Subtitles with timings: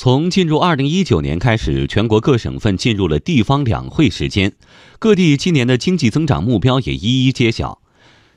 [0.00, 4.52] 从进入二零一九年开始，全国各省份进入了地方两会时间，
[5.00, 7.80] 各地今年的经济增长目标也一一揭晓。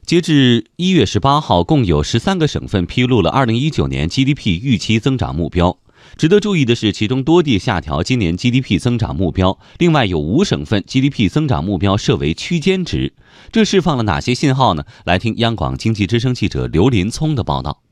[0.04, 5.78] 截至一月十八号，共有十三个省份披露了二零一九年 GDP 预期增长目标。
[6.18, 13.14] 值得注意的是，其中多地下调今年 GDP 增长目标，另外有五省份 GDP 增长目标设为区间值。
[13.52, 14.86] 这释放了哪些信号呢？
[15.06, 17.84] 来听央广经济之声记者刘林聪的报道。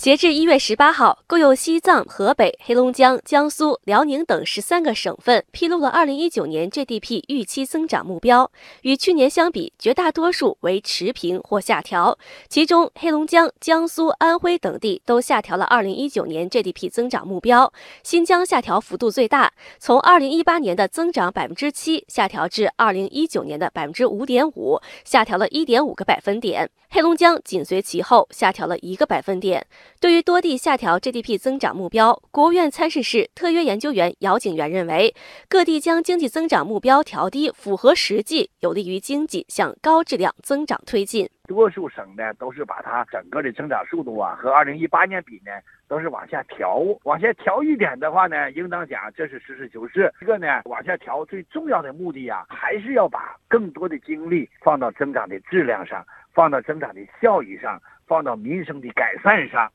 [0.00, 8.50] 截至一月十八号，共有西藏、河北、黑龙江、江苏、辽宁等十三个省份披露了二零一九年 GDP 预期增长目标，
[8.80, 12.16] 与去年相比，绝大多数为持平或下调。
[12.48, 17.70] 其中，黑龙江、江苏、安徽等地都下调了二零一九年 GDP 增长目标，
[18.02, 26.70] 新疆下调幅度最大，从二零一八年的增长百分之七下调至二零一九年的百分之五点五，下调了一点五个百分点。
[26.92, 29.64] 黑龙江紧随其后，下调了一个百分点。
[29.98, 35.14] 对于多地下调 GDP 增长目标，国务院参事室特约研究员姚景元认为，
[35.48, 41.28] 各地将经济增长目标调低，符合实际，有利于经济向高质量增长推进。
[41.46, 45.50] 多数省呢都是把它整个的增长速度啊和二零一八年比呢
[45.88, 50.10] 都是往下调，往下调一点的话呢，应当讲这是实事求是。
[50.20, 59.70] 这个呢往下调最重要的目的呀，还是要把更多的精力放到增长的质量上，放到增长的效益上，放到民生的改善上。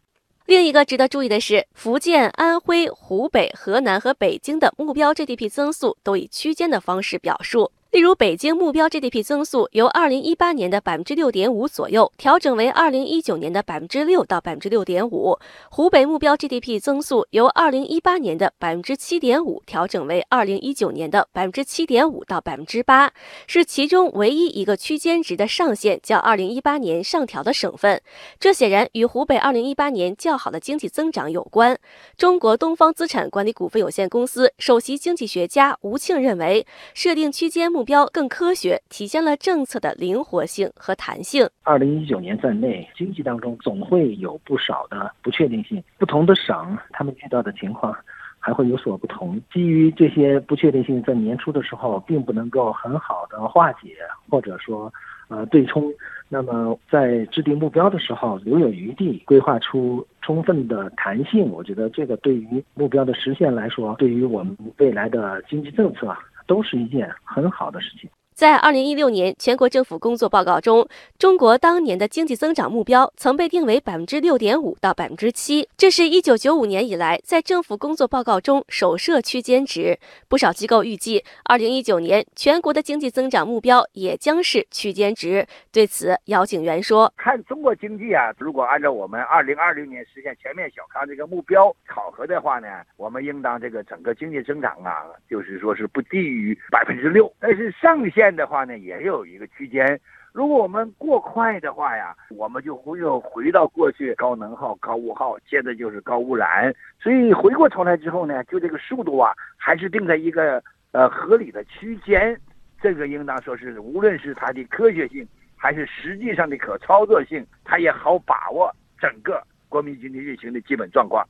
[0.45, 7.71] 另一个值得注意的是，福建、安徽、湖北、河南和北京的目标 GDP 增速都以区间的方式表述。
[7.95, 15.39] 例如，北京目标 GDP 增速由二零一八年的百分之六点五左右调整为二零一九年的百分之六到百分之六点五；
[15.71, 23.13] 湖北目标 GDP 增速由二零一八年的百分之七点五调整为二零一九年的百分之七点五到百分之八，
[23.47, 28.01] 是其中唯一一个区间值的上限较二零一八年上调的省份。
[28.37, 31.79] 这显然与湖北二零一八年较好的经济增长有关。
[32.17, 37.84] 中国东方资产管理股份有限公司首席经济学家吴庆认为，设定区间目。
[37.85, 41.47] 标更科学，体现了政策的灵活性和弹性。
[41.63, 47.95] 二零一九年在内，经济当中总会有不少的不确定性，不同的省他们遇到的情况
[48.39, 49.39] 还会有所不同。
[49.53, 53.95] 基于这些不确定性，在年初的时候并不能够很好的化解，
[54.29, 54.91] 或者说
[55.27, 55.93] 呃对冲。
[56.27, 61.51] 那么在制定目标的时候，留有余地，规划出充分的弹性。
[61.51, 66.15] 我觉得这个对于目标的实现来说，对于我们未来的经济政策。
[66.45, 68.09] 都是一件很好的事情。
[68.35, 70.85] 在二零一六年全国政府工作报告中，
[71.17, 79.97] 中国当年的经济增长目标曾被定为百分之六点五到百分之七，这是一九九五年以来在政府工作报告中首设区间值。
[80.27, 85.47] 不少机构预计，二零一九年全国的经济增长目标也将是区间值。
[85.71, 92.67] 对此，姚景元说：“看中国经济啊，如果按照我们二零二零年实现全面小康这个目标考核的话呢，
[92.97, 99.99] 我们应当这个整个经济增长啊，就是说是不低于百分之六，但是上限。”的话呢，也有一个区间。
[100.31, 106.73] 如果我们过快的话呀，我们就会又回到过去高能耗、高物耗，接着就是高污染。
[106.99, 112.39] 所以回过头来之后呢，就这个速度啊，还是定在一个呃合理的区间。
[112.81, 115.25] 这个应当说是，无论是它的科学性，
[115.55, 118.69] 还是实际上的可操作性，它也好把握
[118.99, 121.25] 整个国民经济运行的基本状况。